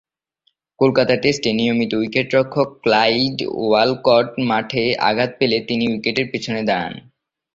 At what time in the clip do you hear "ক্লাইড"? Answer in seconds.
2.83-3.37